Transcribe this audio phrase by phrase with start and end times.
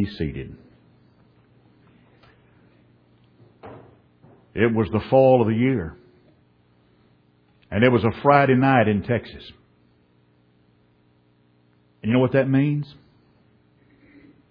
[0.00, 0.56] Be seated.
[4.54, 5.94] It was the fall of the year.
[7.70, 9.44] And it was a Friday night in Texas.
[12.02, 12.86] And you know what that means?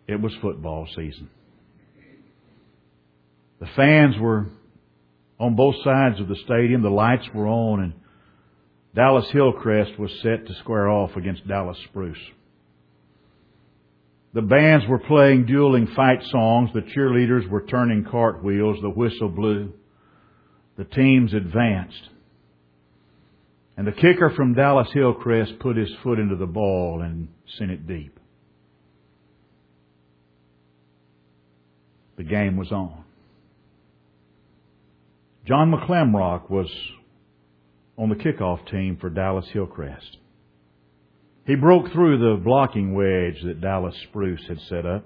[0.07, 1.31] It was football season.
[3.59, 4.49] The fans were
[5.39, 6.83] on both sides of the stadium.
[6.83, 7.93] The lights were on and
[8.93, 12.19] Dallas Hillcrest was set to square off against Dallas Spruce.
[14.33, 16.69] The bands were playing dueling fight songs.
[16.73, 18.77] The cheerleaders were turning cartwheels.
[18.81, 19.73] The whistle blew.
[20.77, 22.09] The teams advanced.
[23.75, 27.87] And the kicker from Dallas Hillcrest put his foot into the ball and sent it
[27.87, 28.19] deep.
[32.17, 33.05] The game was on.
[35.47, 36.69] John McClamrock was
[37.97, 40.17] on the kickoff team for Dallas Hillcrest.
[41.49, 45.03] He broke through the blocking wedge that Dallas Spruce had set up.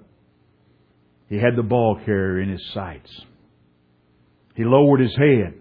[1.29, 3.09] He had the ball carrier in his sights.
[4.53, 5.53] He lowered his head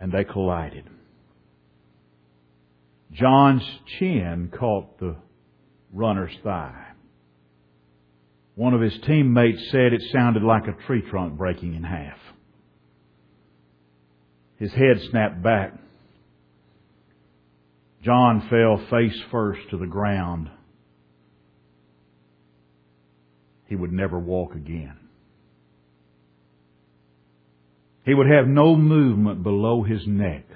[0.00, 0.90] and they collided.
[3.12, 3.62] John's
[4.00, 5.14] chin caught the
[5.92, 6.84] runner's thigh.
[8.56, 12.18] One of his teammates said it sounded like a tree trunk breaking in half.
[14.56, 15.74] His head snapped back.
[18.04, 20.50] John fell face first to the ground.
[23.66, 24.96] He would never walk again.
[28.04, 30.46] He would have no movement below his neck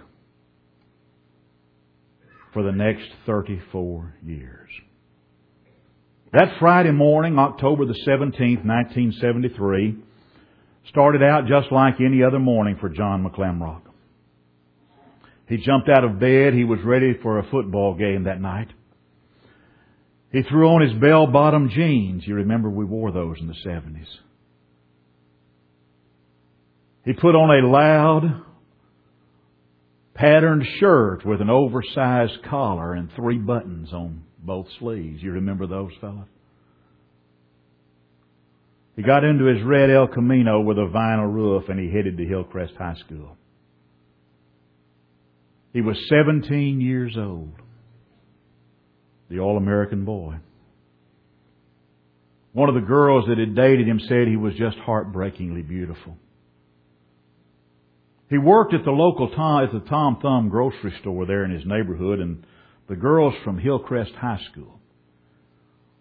[2.53, 4.71] for the next 34 years.
[6.33, 9.97] That Friday morning, October the 17th, 1973,
[10.89, 13.83] started out just like any other morning for John McClamrock.
[15.53, 16.55] He jumped out of bed.
[16.55, 18.69] He was ready for a football game that night.
[20.33, 22.27] He threw on his bell bottom jeans.
[22.27, 24.07] You remember we wore those in the 70s.
[27.05, 28.45] He put on a loud,
[30.15, 35.23] patterned shirt with an oversized collar and three buttons on both sleeves.
[35.23, 36.29] You remember those, fellas?
[38.97, 42.25] He got into his red El Camino with a vinyl roof and he headed to
[42.25, 43.37] Hillcrest High School.
[45.73, 47.53] He was 17 years old.
[49.31, 50.37] The All-American boy.
[52.53, 56.17] One of the girls that had dated him said he was just heartbreakingly beautiful.
[58.29, 61.65] He worked at the local Tom, at the Tom Thumb grocery store there in his
[61.67, 62.47] neighborhood and
[62.89, 64.81] the girls from Hillcrest High School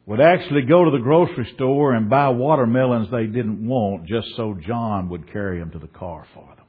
[0.06, 4.58] would actually go to the grocery store and buy watermelons they didn't want just so
[4.66, 6.61] John would carry them to the car for them.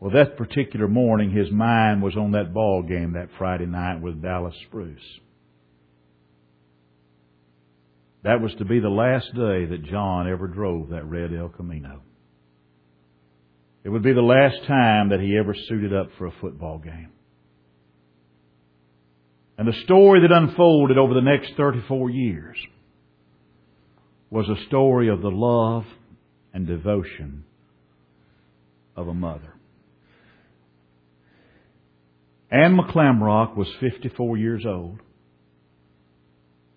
[0.00, 4.22] Well, that particular morning, his mind was on that ball game that Friday night with
[4.22, 5.00] Dallas Spruce.
[8.22, 12.02] That was to be the last day that John ever drove that red El Camino.
[13.84, 17.10] It would be the last time that he ever suited up for a football game.
[19.56, 22.56] And the story that unfolded over the next 34 years
[24.30, 25.84] was a story of the love
[26.52, 27.44] and devotion
[28.96, 29.57] of a mother.
[32.50, 35.00] Ann McClamrock was 54 years old.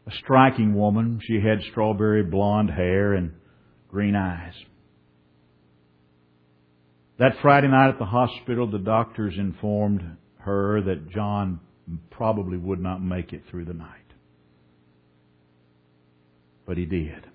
[0.07, 1.21] A striking woman.
[1.23, 3.33] She had strawberry blonde hair and
[3.87, 4.53] green eyes.
[7.19, 11.59] That Friday night at the hospital, the doctors informed her that John
[12.09, 13.87] probably would not make it through the night.
[16.65, 17.27] But he did.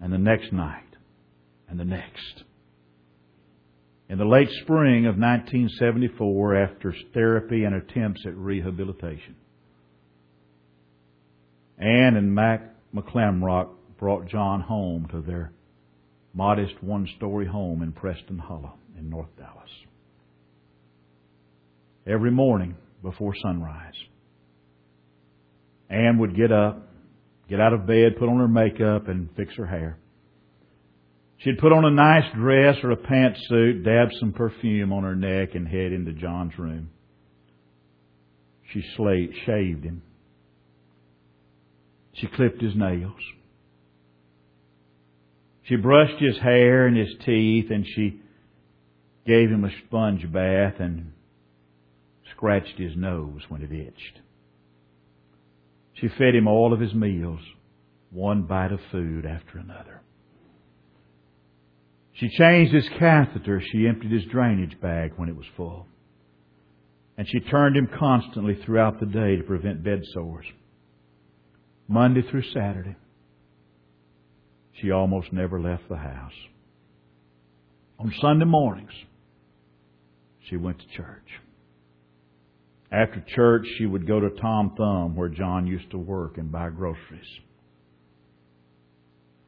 [0.00, 0.82] And the next night,
[1.68, 2.44] and the next.
[4.14, 9.34] In the late spring of 1974, after therapy and attempts at rehabilitation,
[11.80, 15.50] Ann and Mac McClamrock brought John home to their
[16.32, 19.70] modest one story home in Preston Hollow in North Dallas.
[22.06, 23.98] Every morning before sunrise,
[25.90, 26.86] Ann would get up,
[27.48, 29.98] get out of bed, put on her makeup, and fix her hair.
[31.38, 35.54] She'd put on a nice dress or a pantsuit, dab some perfume on her neck,
[35.54, 36.90] and head into John's room.
[38.72, 38.82] She
[39.46, 40.02] shaved him.
[42.14, 43.20] She clipped his nails.
[45.64, 48.20] She brushed his hair and his teeth, and she
[49.26, 51.12] gave him a sponge bath and
[52.34, 54.20] scratched his nose when it itched.
[55.94, 57.40] She fed him all of his meals,
[58.10, 60.02] one bite of food after another.
[62.14, 63.60] She changed his catheter.
[63.60, 65.86] She emptied his drainage bag when it was full.
[67.16, 70.46] And she turned him constantly throughout the day to prevent bed sores.
[71.86, 72.96] Monday through Saturday.
[74.80, 76.32] She almost never left the house.
[77.98, 78.92] On Sunday mornings,
[80.48, 81.28] she went to church.
[82.90, 86.70] After church, she would go to Tom Thumb, where John used to work, and buy
[86.70, 87.26] groceries.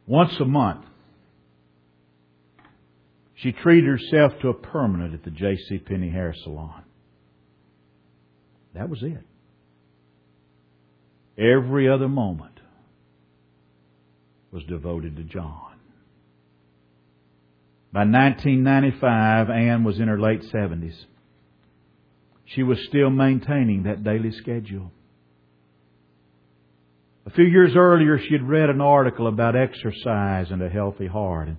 [0.07, 0.85] Once a month,
[3.37, 5.79] she treated herself to a permanent at the J.C.
[5.79, 6.83] Penney Hair Salon.
[8.75, 9.25] That was it.
[11.39, 12.61] Every other moment
[14.51, 15.75] was devoted to John.
[17.93, 20.97] By 1995, Ann was in her late 70s.
[22.47, 24.93] She was still maintaining that daily schedule.
[27.27, 31.49] A few years earlier, she had read an article about exercise and a healthy heart.
[31.49, 31.57] And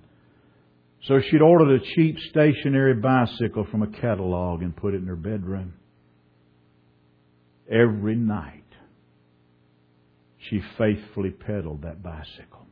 [1.06, 5.16] so she'd ordered a cheap stationary bicycle from a catalog and put it in her
[5.16, 5.74] bedroom.
[7.70, 8.64] Every night,
[10.48, 12.66] she faithfully pedaled that bicycle.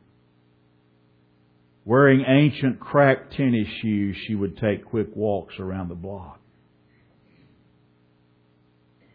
[1.85, 6.41] Wearing ancient cracked tennis shoes, she would take quick walks around the block.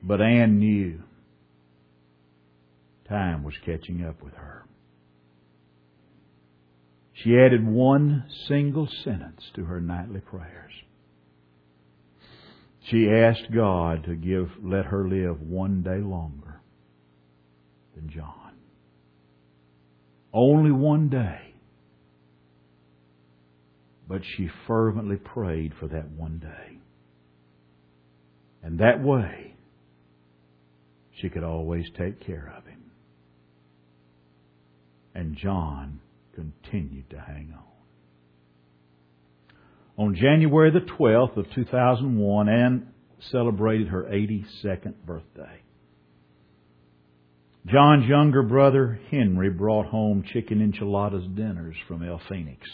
[0.03, 1.01] But Ann knew
[3.09, 4.65] time was catching up with her.
[7.15, 10.73] She added one single sentence to her nightly prayers.
[12.91, 16.61] She asked God to give, let her live one day longer
[17.95, 18.55] than John.
[20.33, 21.55] Only one day.
[24.09, 26.79] But she fervently prayed for that one day.
[28.63, 29.55] And that way,
[31.21, 32.91] she could always take care of him.
[35.15, 36.01] And John
[36.35, 37.73] continued to hang on.
[40.07, 42.89] On January the 12th of 2001, Ann
[43.31, 45.61] celebrated her 82nd birthday.
[47.67, 52.67] John's younger brother, Henry, brought home chicken enchiladas dinners from El Fenix.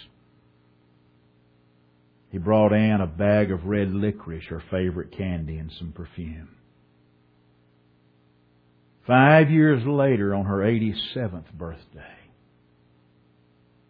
[2.30, 6.48] He brought Ann a bag of red licorice, her favorite candy, and some perfume.
[9.06, 12.17] Five years later, on her 87th birthday,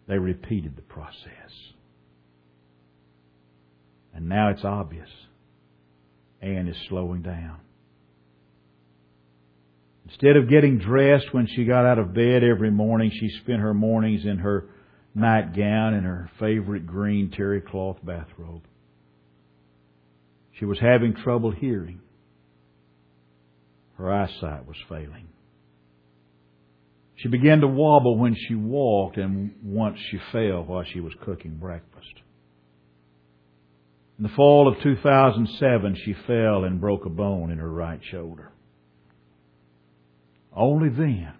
[0.09, 1.15] they repeated the process.
[4.13, 5.07] And now it's obvious.
[6.41, 7.59] Ann is slowing down.
[10.09, 13.75] Instead of getting dressed when she got out of bed every morning, she spent her
[13.75, 14.69] mornings in her
[15.13, 18.63] nightgown and her favorite green terry cloth bathrobe.
[20.57, 22.01] She was having trouble hearing.
[23.97, 25.28] Her eyesight was failing.
[27.21, 31.55] She began to wobble when she walked, and once she fell while she was cooking
[31.55, 32.13] breakfast.
[34.17, 38.51] In the fall of 2007, she fell and broke a bone in her right shoulder.
[40.55, 41.33] Only then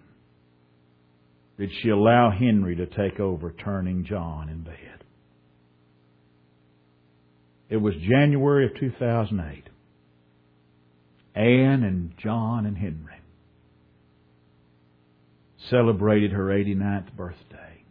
[1.58, 5.04] did she allow Henry to take over turning John in bed.
[7.70, 9.64] It was January of 2008.
[11.34, 13.19] Ann and John and Henry
[15.68, 17.84] celebrated her 89th birthday.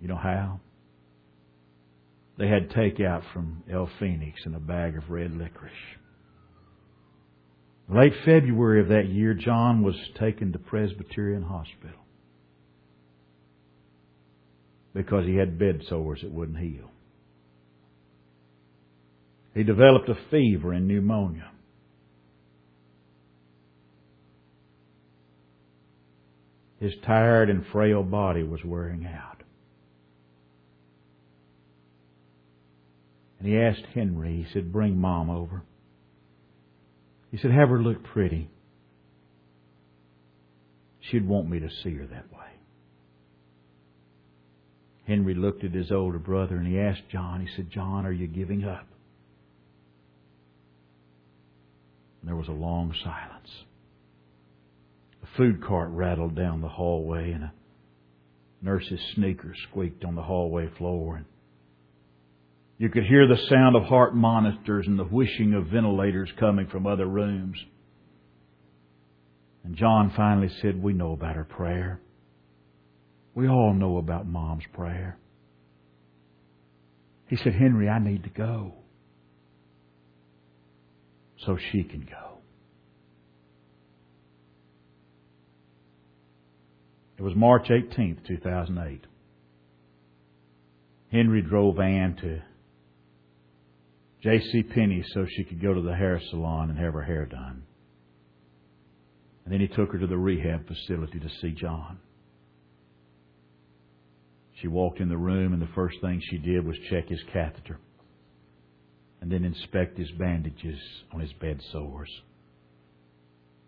[0.00, 0.60] You know how?
[2.38, 5.72] They had takeout from El Fenix and a bag of red licorice.
[7.88, 12.00] Late February of that year, John was taken to Presbyterian Hospital
[14.92, 16.90] because he had bed sores that wouldn't heal.
[19.54, 21.50] He developed a fever and pneumonia.
[26.86, 29.42] His tired and frail body was wearing out.
[33.40, 35.62] And he asked Henry, he said, bring mom over.
[37.32, 38.48] He said, have her look pretty.
[41.00, 42.52] She'd want me to see her that way.
[45.08, 48.28] Henry looked at his older brother and he asked John, he said, John, are you
[48.28, 48.86] giving up?
[52.20, 53.64] And there was a long silence
[55.36, 57.52] food cart rattled down the hallway and a
[58.62, 61.16] nurse's sneakers squeaked on the hallway floor.
[61.16, 61.26] And
[62.78, 66.86] you could hear the sound of heart monitors and the whooshing of ventilators coming from
[66.86, 67.56] other rooms.
[69.64, 72.00] And John finally said, We know about her prayer.
[73.34, 75.18] We all know about Mom's prayer.
[77.28, 78.74] He said, Henry, I need to go
[81.44, 82.35] so she can go.
[87.18, 89.00] It was March 18th, 2008.
[91.10, 92.42] Henry drove Ann to
[94.22, 94.62] J.C.
[94.64, 97.62] Penney so she could go to the hair salon and have her hair done.
[99.44, 101.98] And then he took her to the rehab facility to see John.
[104.60, 107.78] She walked in the room, and the first thing she did was check his catheter
[109.20, 110.78] and then inspect his bandages
[111.12, 112.10] on his bed sores.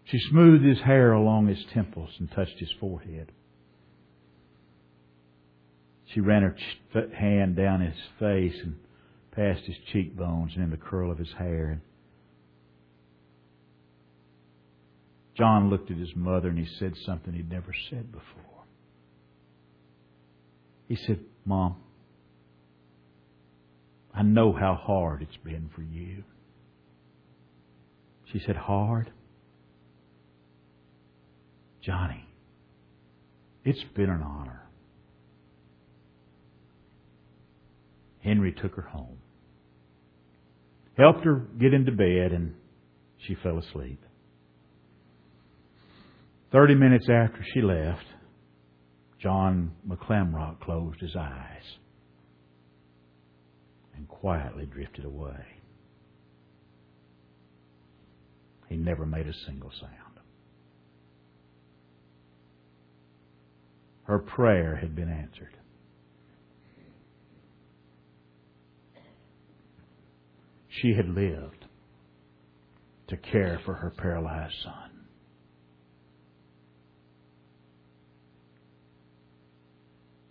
[0.09, 3.31] She smoothed his hair along his temples and touched his forehead.
[6.07, 6.57] She ran her
[7.15, 8.77] hand down his face and
[9.33, 11.83] past his cheekbones and in the curl of his hair.
[15.37, 18.65] John looked at his mother and he said something he'd never said before.
[20.89, 21.77] He said, Mom,
[24.15, 26.25] I know how hard it's been for you.
[28.33, 29.13] She said, Hard?
[31.83, 32.25] Johnny,
[33.65, 34.63] it's been an honor.
[38.21, 39.19] Henry took her home,
[40.97, 42.55] helped her get into bed, and
[43.27, 44.03] she fell asleep.
[46.51, 48.05] Thirty minutes after she left,
[49.21, 51.63] John McClamrock closed his eyes
[53.97, 55.45] and quietly drifted away.
[58.69, 60.08] He never made a single sound.
[64.09, 65.55] Her prayer had been answered.
[70.81, 71.67] She had lived
[73.09, 74.91] to care for her paralyzed son.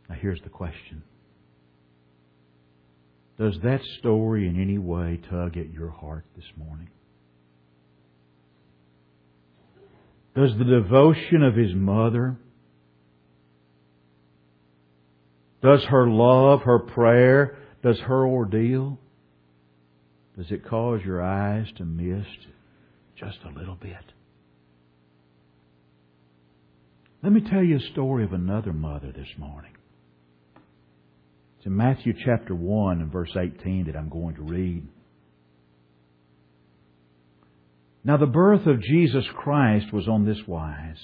[0.09, 1.03] Now here's the question.
[3.37, 6.89] Does that story in any way tug at your heart this morning?
[10.35, 12.37] Does the devotion of his mother,
[15.61, 18.99] does her love, her prayer, does her ordeal,
[20.37, 22.47] does it cause your eyes to mist
[23.15, 23.95] just a little bit?
[27.23, 29.71] Let me tell you a story of another mother this morning.
[31.57, 34.87] It's in Matthew chapter 1 and verse 18 that I'm going to read.
[38.03, 40.97] Now the birth of Jesus Christ was on this wise.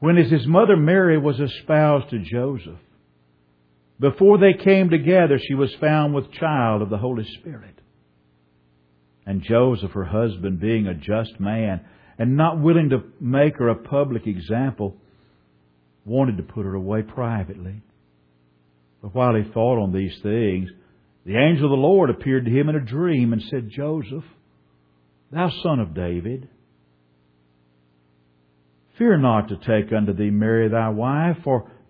[0.00, 2.78] When as his mother Mary was espoused to Joseph,
[4.02, 7.80] before they came together, she was found with child of the Holy Spirit.
[9.24, 11.82] And Joseph, her husband, being a just man
[12.18, 14.96] and not willing to make her a public example,
[16.04, 17.80] wanted to put her away privately.
[19.00, 20.68] But while he thought on these things,
[21.24, 24.24] the angel of the Lord appeared to him in a dream and said, Joseph,
[25.30, 26.48] thou son of David,
[28.98, 31.70] fear not to take unto thee Mary thy wife, for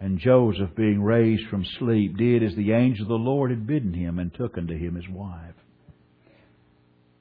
[0.00, 3.92] And Joseph, being raised from sleep, did as the angel of the Lord had bidden
[3.92, 5.54] him, and took unto him his wife,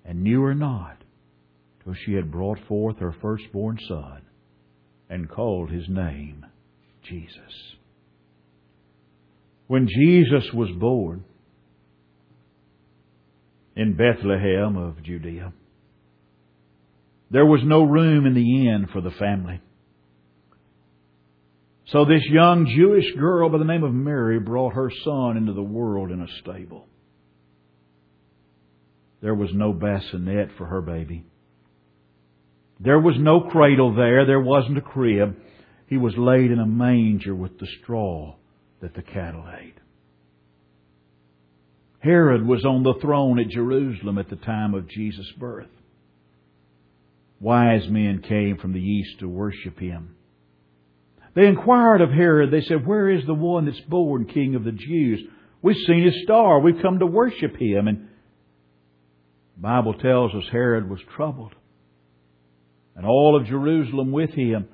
[0.05, 0.97] and knew her not
[1.83, 4.21] till she had brought forth her firstborn son
[5.09, 6.45] and called his name
[7.03, 7.75] Jesus.
[9.67, 11.25] When Jesus was born
[13.75, 15.53] in Bethlehem of Judea,
[17.29, 19.61] there was no room in the inn for the family.
[21.91, 25.63] So this young Jewish girl by the name of Mary brought her son into the
[25.63, 26.85] world in a stable.
[29.21, 31.25] There was no bassinet for her baby.
[32.79, 34.25] There was no cradle there.
[34.25, 35.35] There wasn't a crib.
[35.87, 38.35] He was laid in a manger with the straw
[38.81, 39.75] that the cattle ate.
[41.99, 45.67] Herod was on the throne at Jerusalem at the time of Jesus' birth.
[47.41, 50.15] Wise men came from the east to worship him.
[51.35, 54.71] They inquired of Herod, they said, Where is the one that's born king of the
[54.71, 55.21] Jews?
[55.61, 56.59] We've seen his star.
[56.59, 57.87] We've come to worship him.
[57.87, 58.07] And
[59.55, 61.53] the Bible tells us Herod was troubled
[62.95, 64.67] and all of Jerusalem with him.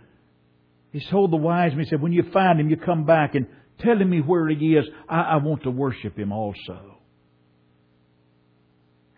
[0.91, 3.47] He told the wise men, he said, when you find him, you come back and
[3.79, 4.85] tell me where he is.
[5.09, 6.97] I, I want to worship him also.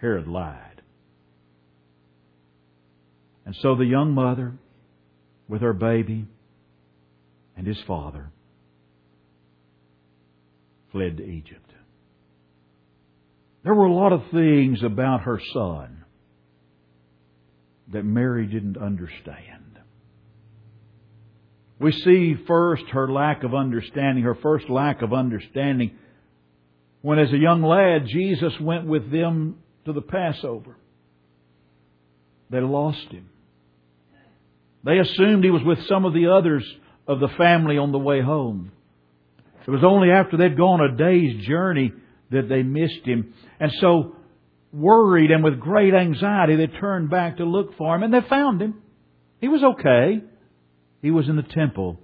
[0.01, 0.81] Herod lied.
[3.45, 4.55] And so the young mother,
[5.47, 6.25] with her baby
[7.57, 8.31] and his father,
[10.91, 11.73] fled to Egypt.
[13.63, 16.05] There were a lot of things about her son
[17.91, 19.79] that Mary didn't understand.
[21.79, 25.97] We see first her lack of understanding, her first lack of understanding
[27.01, 30.75] when as a young lad Jesus went with them to the Passover.
[32.49, 33.29] They lost him.
[34.83, 36.63] They assumed he was with some of the others
[37.07, 38.71] of the family on the way home.
[39.65, 41.91] It was only after they'd gone a day's journey
[42.31, 43.33] that they missed him.
[43.59, 44.15] And so,
[44.71, 48.61] worried and with great anxiety, they turned back to look for him and they found
[48.61, 48.81] him.
[49.41, 50.21] He was okay.
[51.01, 51.99] He was in the temple,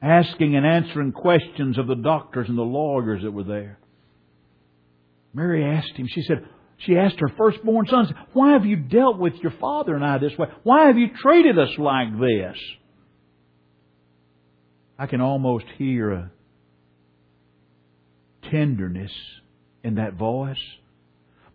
[0.00, 3.78] asking and answering questions of the doctors and the lawyers that were there.
[5.34, 6.46] Mary asked him, she said,
[6.78, 10.36] she asked her firstborn sons, Why have you dealt with your father and I this
[10.38, 10.48] way?
[10.62, 12.56] Why have you treated us like this?
[14.98, 16.30] I can almost hear a
[18.50, 19.12] tenderness
[19.82, 20.58] in that voice.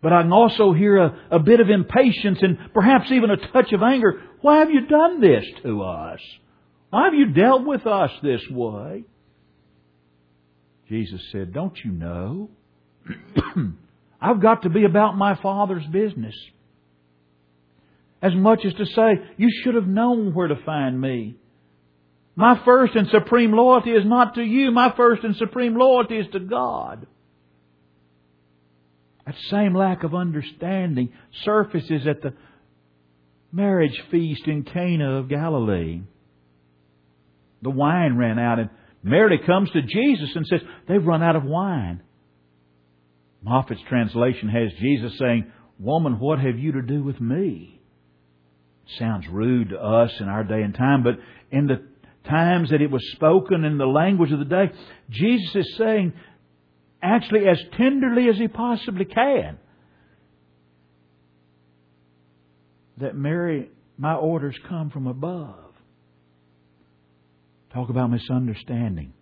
[0.02, 3.72] But I can also hear a, a bit of impatience and perhaps even a touch
[3.72, 4.22] of anger.
[4.40, 6.20] Why have you done this to us?
[6.90, 9.04] Why have you dealt with us this way?
[10.88, 12.50] Jesus said, Don't you know?
[14.20, 16.34] I've got to be about my Father's business.
[18.22, 21.36] As much as to say, you should have known where to find me.
[22.36, 24.70] My first and supreme loyalty is not to you.
[24.70, 27.06] My first and supreme loyalty is to God.
[29.26, 31.12] That same lack of understanding
[31.44, 32.32] surfaces at the
[33.52, 36.02] marriage feast in Cana of Galilee.
[37.62, 38.70] The wine ran out and
[39.02, 42.02] Mary comes to Jesus and says, they've run out of wine.
[43.44, 47.80] Moffatt's translation has Jesus saying, Woman, what have you to do with me?
[48.98, 51.14] Sounds rude to us in our day and time, but
[51.50, 51.86] in the
[52.24, 54.70] times that it was spoken in the language of the day,
[55.08, 56.12] Jesus is saying,
[57.02, 59.58] actually as tenderly as he possibly can,
[62.98, 65.56] that Mary, my orders come from above.
[67.72, 69.14] Talk about misunderstanding.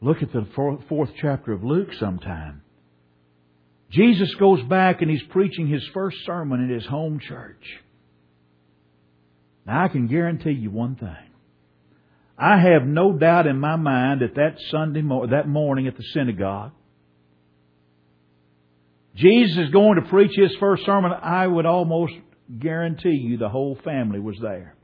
[0.00, 0.46] Look at the
[0.88, 2.62] fourth chapter of Luke sometime.
[3.90, 7.62] Jesus goes back and he's preaching his first sermon in his home church.
[9.66, 11.16] Now I can guarantee you one thing.
[12.38, 16.72] I have no doubt in my mind that that Sunday, that morning at the synagogue,
[19.14, 21.10] Jesus is going to preach his first sermon.
[21.10, 22.12] I would almost
[22.58, 24.76] guarantee you the whole family was there.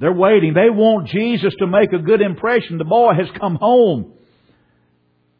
[0.00, 0.54] They're waiting.
[0.54, 2.78] They want Jesus to make a good impression.
[2.78, 4.14] The boy has come home.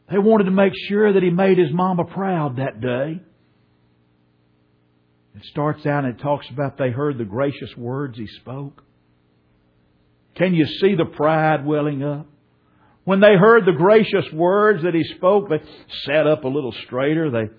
[0.09, 3.21] They wanted to make sure that he made his mama proud that day.
[5.35, 8.83] It starts out and it talks about they heard the gracious words he spoke.
[10.35, 12.27] Can you see the pride welling up?
[13.03, 15.61] When they heard the gracious words that he spoke, they
[16.05, 17.31] sat up a little straighter.
[17.31, 17.49] They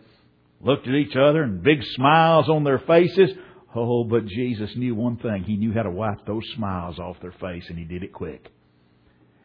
[0.60, 3.30] looked at each other and big smiles on their faces.
[3.74, 5.44] Oh, but Jesus knew one thing.
[5.44, 8.50] He knew how to wipe those smiles off their face, and He did it quick.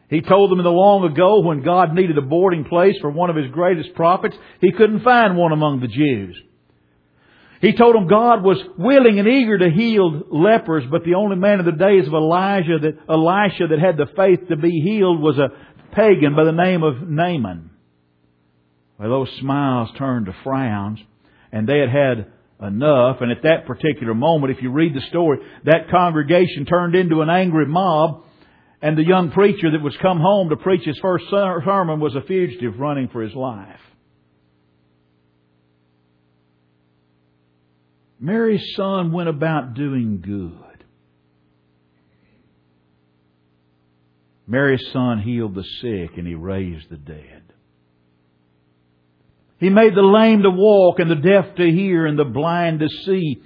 [0.08, 3.30] He told them in the long ago when God needed a boarding place for one
[3.30, 6.40] of His greatest prophets, He couldn't find one among the Jews.
[7.60, 11.58] He told them God was willing and eager to heal lepers, but the only man
[11.58, 15.38] in the days of Elijah that, Elisha that had the faith to be healed was
[15.38, 15.50] a
[15.94, 17.70] pagan by the name of Naaman.
[18.98, 21.00] Well, those smiles turned to frowns,
[21.50, 23.20] and they had had enough.
[23.20, 27.30] And at that particular moment, if you read the story, that congregation turned into an
[27.30, 28.24] angry mob,
[28.80, 32.22] and the young preacher that was come home to preach his first sermon was a
[32.22, 33.80] fugitive running for his life.
[38.20, 40.84] Mary's son went about doing good.
[44.46, 47.42] Mary's son healed the sick and he raised the dead.
[49.58, 52.88] He made the lame to walk and the deaf to hear and the blind to
[52.88, 53.42] see.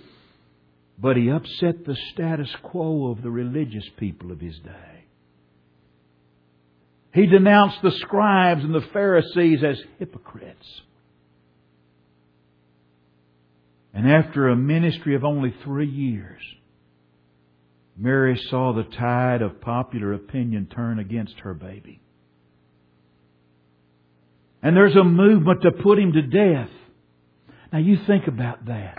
[0.98, 5.04] But he upset the status quo of the religious people of his day.
[7.14, 10.82] He denounced the scribes and the Pharisees as hypocrites.
[13.94, 16.40] And after a ministry of only three years,
[17.96, 22.00] Mary saw the tide of popular opinion turn against her baby.
[24.62, 26.70] And there's a movement to put him to death.
[27.72, 28.98] Now you think about that.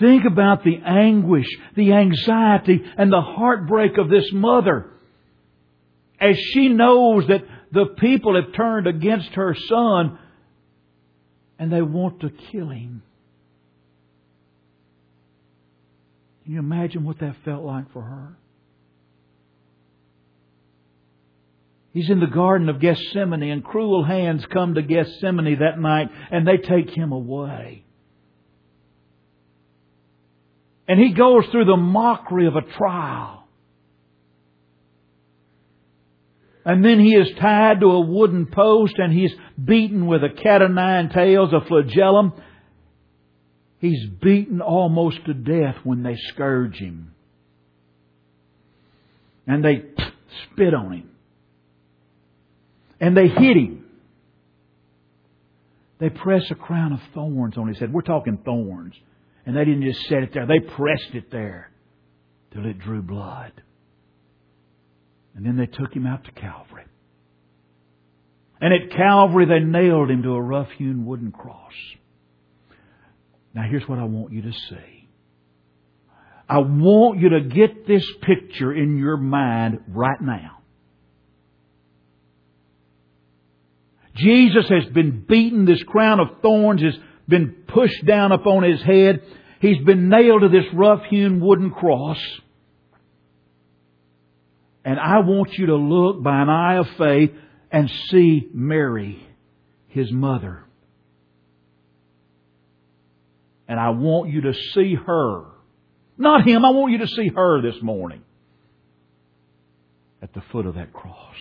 [0.00, 4.90] Think about the anguish, the anxiety, and the heartbreak of this mother
[6.20, 10.18] as she knows that the people have turned against her son
[11.58, 13.02] and they want to kill him.
[16.44, 18.36] Can you imagine what that felt like for her?
[21.92, 26.46] He's in the Garden of Gethsemane, and cruel hands come to Gethsemane that night, and
[26.46, 27.84] they take him away.
[30.86, 33.37] And he goes through the mockery of a trial.
[36.68, 40.60] And then he is tied to a wooden post and he's beaten with a cat
[40.60, 42.34] o' nine tails, a flagellum.
[43.78, 47.14] He's beaten almost to death when they scourge him.
[49.46, 49.82] And they
[50.52, 51.10] spit on him.
[53.00, 53.86] And they hit him.
[56.00, 57.94] They press a crown of thorns on his head.
[57.94, 58.94] We're talking thorns.
[59.46, 60.46] And they didn't just set it there.
[60.46, 61.70] They pressed it there
[62.52, 63.52] till it drew blood.
[65.34, 66.84] And then they took him out to Calvary.
[68.60, 71.72] And at Calvary they nailed him to a rough hewn wooden cross.
[73.54, 75.08] Now here's what I want you to see.
[76.48, 80.58] I want you to get this picture in your mind right now.
[84.16, 85.64] Jesus has been beaten.
[85.64, 86.96] This crown of thorns has
[87.28, 89.22] been pushed down upon his head.
[89.60, 92.18] He's been nailed to this rough hewn wooden cross.
[94.88, 97.32] And I want you to look by an eye of faith
[97.70, 99.22] and see Mary,
[99.88, 100.64] his mother.
[103.68, 105.44] And I want you to see her.
[106.16, 108.22] Not him, I want you to see her this morning
[110.22, 111.36] at the foot of that cross.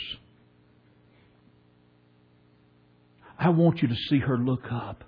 [3.40, 5.06] I want you to see her look up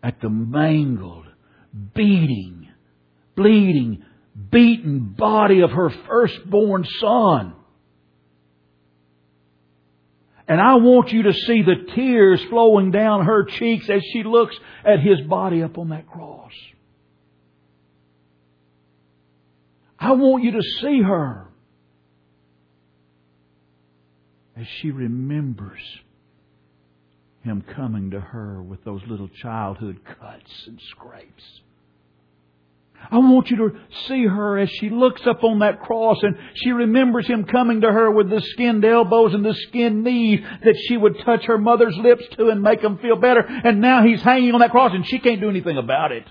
[0.00, 1.26] at the mangled,
[1.92, 2.68] beating,
[3.34, 4.04] bleeding,
[4.50, 7.54] beaten body of her firstborn son.
[10.48, 14.56] And I want you to see the tears flowing down her cheeks as she looks
[14.84, 16.52] at his body up on that cross.
[19.98, 21.48] I want you to see her
[24.56, 25.80] as she remembers
[27.42, 31.42] him coming to her with those little childhood cuts and scrapes.
[33.10, 33.70] I want you to
[34.08, 37.92] see her as she looks up on that cross and she remembers him coming to
[37.92, 41.96] her with the skinned elbows and the skinned knees that she would touch her mother's
[41.96, 43.40] lips to and make them feel better.
[43.40, 46.24] And now he's hanging on that cross and she can't do anything about it.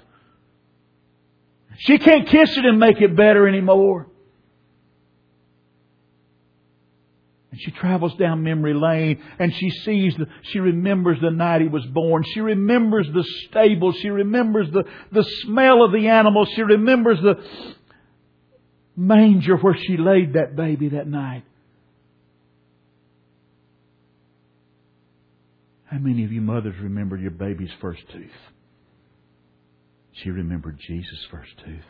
[1.80, 4.08] She can't kiss it and make it better anymore.
[7.56, 11.70] And she travels down memory lane and she sees, the, she remembers the night he
[11.70, 12.26] was born.
[12.34, 13.94] She remembers the stable.
[13.94, 16.50] She remembers the, the smell of the animals.
[16.54, 17.36] She remembers the
[18.98, 21.44] manger where she laid that baby that night.
[25.86, 28.28] How many of you mothers remember your baby's first tooth?
[30.12, 31.86] She remembered Jesus' first tooth.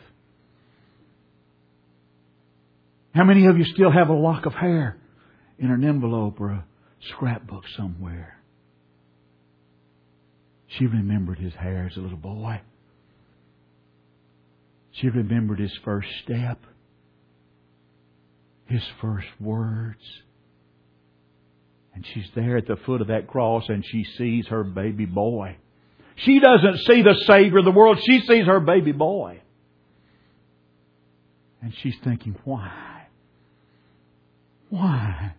[3.16, 4.98] How many of you still have a lock of hair?
[5.58, 6.64] In an envelope or a
[7.12, 8.38] scrapbook somewhere.
[10.68, 12.60] She remembered his hair as a little boy.
[14.92, 16.58] She remembered his first step,
[18.66, 20.02] his first words.
[21.94, 25.56] And she's there at the foot of that cross and she sees her baby boy.
[26.16, 29.40] She doesn't see the Savior of the world, she sees her baby boy.
[31.62, 33.06] And she's thinking, why?
[34.70, 35.34] Why?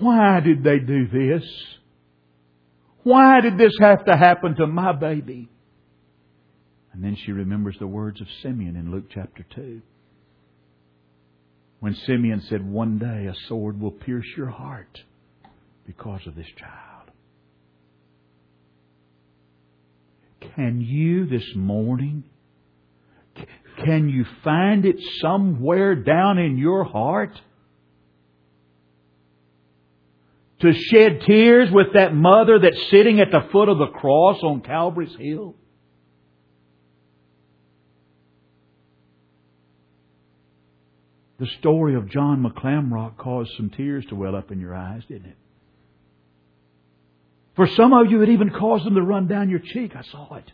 [0.00, 1.44] Why did they do this?
[3.02, 5.48] Why did this have to happen to my baby?
[6.92, 9.80] And then she remembers the words of Simeon in Luke chapter 2.
[11.80, 15.00] When Simeon said, One day a sword will pierce your heart
[15.86, 17.10] because of this child.
[20.54, 22.24] Can you this morning,
[23.84, 27.32] can you find it somewhere down in your heart?
[30.60, 34.60] To shed tears with that mother that's sitting at the foot of the cross on
[34.60, 35.56] Calvary's Hill?
[41.38, 45.30] The story of John McClamrock caused some tears to well up in your eyes, didn't
[45.30, 45.36] it?
[47.56, 49.96] For some of you, it even caused them to run down your cheek.
[49.96, 50.52] I saw it.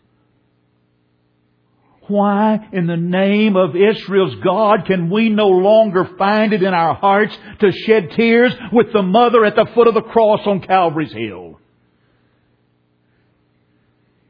[2.09, 6.95] Why in the name of Israel's God can we no longer find it in our
[6.95, 11.13] hearts to shed tears with the mother at the foot of the cross on Calvary's
[11.13, 11.61] Hill?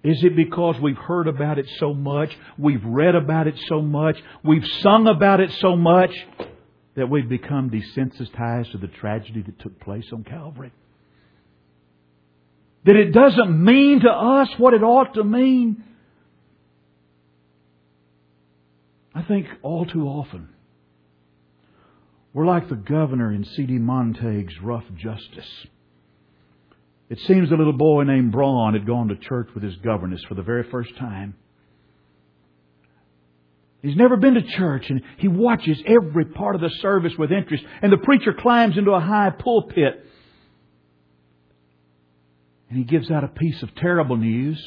[0.03, 4.17] Is it because we've heard about it so much, we've read about it so much,
[4.45, 6.15] we've sung about it so much,
[6.95, 10.73] that we've become desensitized to the tragedy that took place on Calvary?
[12.85, 15.83] That it doesn't mean to us what it ought to mean?
[19.17, 20.51] I think all too often
[22.35, 23.79] we're like the governor in C.D.
[23.79, 25.51] Montague's Rough Justice.
[27.09, 30.35] It seems a little boy named Bron had gone to church with his governess for
[30.35, 31.35] the very first time.
[33.81, 37.65] He's never been to church and he watches every part of the service with interest.
[37.81, 40.05] And the preacher climbs into a high pulpit
[42.69, 44.63] and he gives out a piece of terrible news.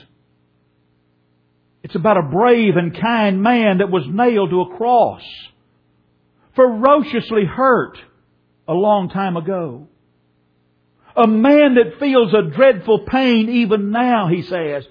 [1.83, 5.23] It's about a brave and kind man that was nailed to a cross,
[6.55, 7.97] ferociously hurt
[8.67, 9.87] a long time ago.
[11.15, 14.85] A man that feels a dreadful pain even now, he says,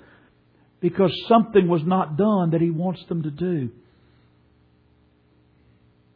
[0.81, 3.70] because something was not done that he wants them to do.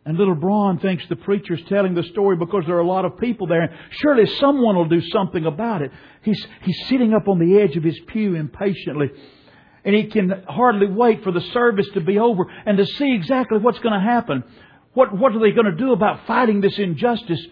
[0.05, 3.19] And little Bron thinks the preacher's telling the story because there are a lot of
[3.19, 3.73] people there.
[3.91, 5.93] Surely someone will do something about it.
[6.23, 9.11] He's, he's sitting up on the edge of his pew impatiently.
[9.85, 13.59] And he can hardly wait for the service to be over and to see exactly
[13.59, 14.45] what's going to happen.
[14.95, 17.45] What, what are they going to do about fighting this injustice?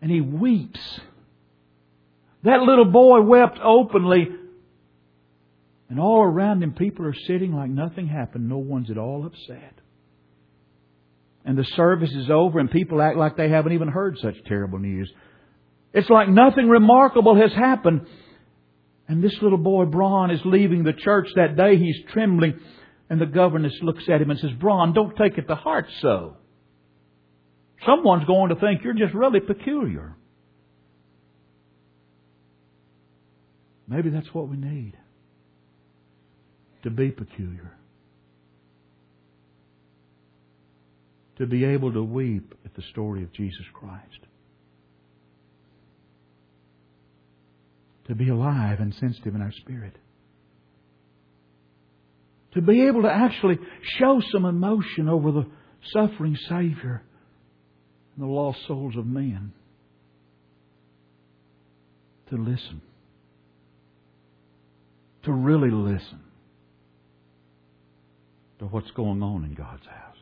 [0.00, 0.80] And he weeps.
[2.44, 4.28] That little boy wept openly.
[5.90, 8.48] And all around him, people are sitting like nothing happened.
[8.48, 9.74] No one's at all upset
[11.44, 14.78] and the service is over and people act like they haven't even heard such terrible
[14.78, 15.12] news.
[15.92, 18.06] It's like nothing remarkable has happened.
[19.06, 21.76] And this little boy, Bron, is leaving the church that day.
[21.76, 22.58] He's trembling.
[23.10, 26.36] And the governess looks at him and says, Bron, don't take it to heart so.
[27.86, 30.16] Someone's going to think you're just really peculiar.
[33.86, 34.94] Maybe that's what we need.
[36.84, 37.76] To be peculiar.
[41.38, 44.20] to be able to weep at the story of Jesus Christ.
[48.08, 49.96] To be alive and sensitive in our spirit.
[52.52, 53.58] To be able to actually
[53.98, 55.46] show some emotion over the
[55.92, 57.02] suffering Savior
[58.14, 59.52] and the lost souls of men.
[62.30, 62.80] To listen.
[65.24, 66.20] To really listen
[68.58, 70.14] to what's going on in God's house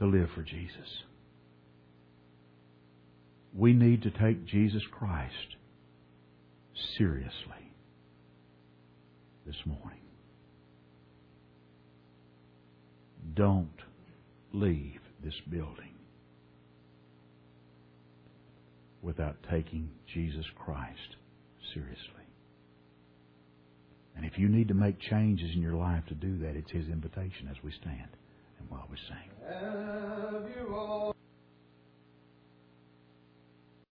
[0.00, 1.04] to live for Jesus.
[3.54, 5.56] We need to take Jesus Christ
[6.96, 7.72] seriously
[9.46, 9.98] this morning.
[13.34, 13.68] Don't
[14.52, 15.94] leave this building
[19.02, 21.16] without taking Jesus Christ
[21.74, 22.04] seriously.
[24.16, 26.88] And if you need to make changes in your life to do that, it's His
[26.88, 28.08] invitation as we stand
[28.58, 29.30] and while we sing.